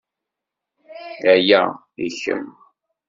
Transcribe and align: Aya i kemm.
Aya 1.33 1.61
i 2.05 2.07
kemm. 2.19 2.47